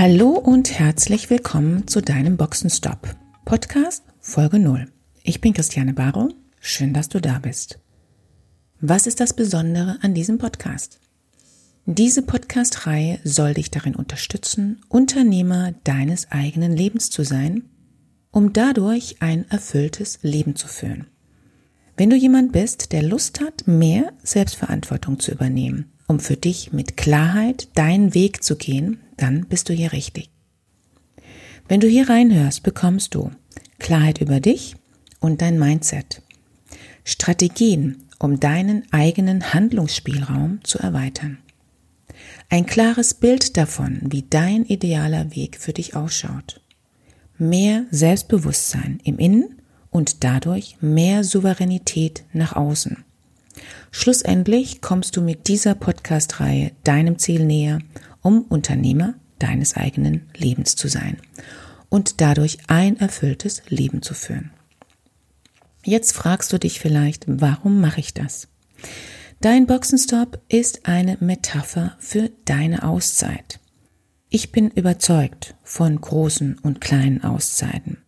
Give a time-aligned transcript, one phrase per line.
[0.00, 3.16] Hallo und herzlich willkommen zu deinem Boxenstopp.
[3.44, 4.86] Podcast Folge 0.
[5.24, 6.32] Ich bin Christiane Barrow.
[6.60, 7.80] Schön, dass du da bist.
[8.80, 11.00] Was ist das Besondere an diesem Podcast?
[11.84, 17.64] Diese Podcast-Reihe soll dich darin unterstützen, Unternehmer deines eigenen Lebens zu sein,
[18.30, 21.08] um dadurch ein erfülltes Leben zu führen.
[21.96, 26.96] Wenn du jemand bist, der Lust hat, mehr Selbstverantwortung zu übernehmen, um für dich mit
[26.96, 30.30] Klarheit deinen Weg zu gehen, dann bist du hier richtig.
[31.68, 33.30] Wenn du hier reinhörst, bekommst du
[33.78, 34.76] Klarheit über dich
[35.20, 36.22] und dein Mindset,
[37.04, 41.38] Strategien, um deinen eigenen Handlungsspielraum zu erweitern.
[42.48, 46.60] Ein klares Bild davon, wie dein idealer Weg für dich ausschaut.
[47.36, 49.60] Mehr Selbstbewusstsein im Innen
[49.90, 53.04] und dadurch mehr Souveränität nach außen.
[53.90, 57.80] Schlussendlich kommst du mit dieser Podcast-Reihe deinem Ziel näher
[58.22, 61.18] um Unternehmer deines eigenen Lebens zu sein
[61.88, 64.50] und dadurch ein erfülltes Leben zu führen.
[65.84, 68.48] Jetzt fragst du dich vielleicht, warum mache ich das?
[69.40, 73.60] Dein Boxenstopp ist eine Metapher für deine Auszeit.
[74.28, 77.98] Ich bin überzeugt von großen und kleinen Auszeiten.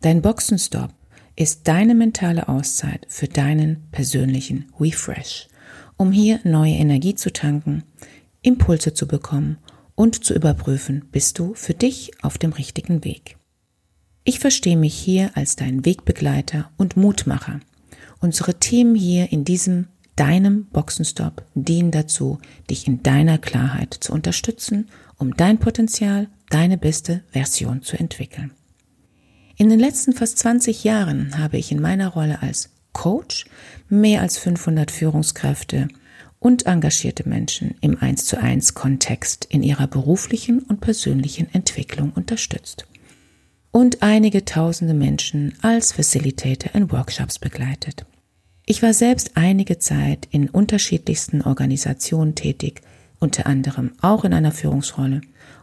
[0.00, 0.94] Dein Boxenstopp
[1.36, 5.48] ist deine mentale Auszeit für deinen persönlichen Refresh,
[5.96, 7.84] um hier neue Energie zu tanken,
[8.42, 9.58] Impulse zu bekommen
[9.94, 13.36] und zu überprüfen, bist du für dich auf dem richtigen Weg.
[14.24, 17.60] Ich verstehe mich hier als dein Wegbegleiter und Mutmacher.
[18.20, 24.90] Unsere Themen hier in diesem deinem Boxenstopp dienen dazu, dich in deiner Klarheit zu unterstützen,
[25.16, 28.52] um dein Potenzial, deine beste Version zu entwickeln.
[29.56, 33.46] In den letzten fast 20 Jahren habe ich in meiner Rolle als Coach
[33.88, 35.88] mehr als 500 Führungskräfte
[36.40, 42.86] und engagierte Menschen im 1 zu 1 Kontext in ihrer beruflichen und persönlichen Entwicklung unterstützt.
[43.70, 48.06] Und einige tausende Menschen als Facilitator in Workshops begleitet.
[48.66, 52.80] Ich war selbst einige Zeit in unterschiedlichsten Organisationen tätig,
[53.20, 55.20] unter anderem auch in einer Führungsrolle,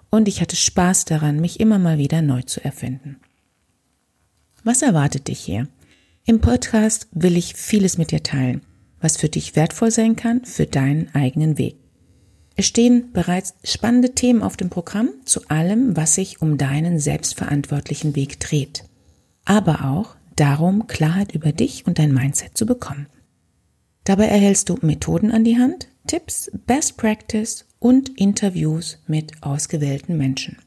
[0.09, 3.17] und ich hatte Spaß daran, mich immer mal wieder neu zu erfinden.
[4.63, 5.67] Was erwartet dich hier?
[6.23, 8.61] Im Podcast will ich vieles mit dir teilen
[9.00, 11.75] was für dich wertvoll sein kann für deinen eigenen Weg.
[12.56, 18.16] Es stehen bereits spannende Themen auf dem Programm zu allem, was sich um deinen selbstverantwortlichen
[18.16, 18.84] Weg dreht.
[19.46, 23.08] Aber auch darum, Klarheit über dich und dein Mindset zu bekommen.
[24.06, 30.58] Dabei erhältst du Methoden an die Hand, Tipps, Best Practice und Interviews mit ausgewählten Menschen.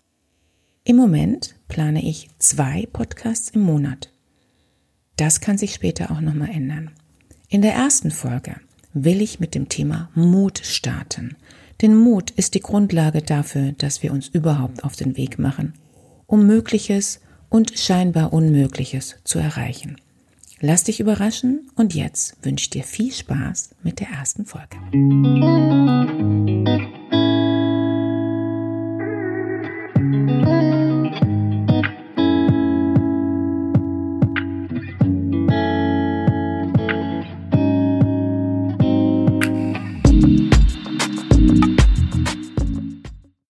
[0.85, 4.13] Im Moment plane ich zwei Podcasts im Monat.
[5.17, 6.91] Das kann sich später auch nochmal ändern.
[7.53, 8.55] In der ersten Folge
[8.95, 11.37] will ich mit dem Thema Mut starten.
[11.83, 15.75] Denn Mut ist die Grundlage dafür, dass wir uns überhaupt auf den Weg machen,
[16.29, 19.97] um Mögliches und scheinbar Unmögliches zu erreichen.
[20.61, 24.77] Lass dich überraschen und jetzt wünsche ich dir viel Spaß mit der ersten Folge.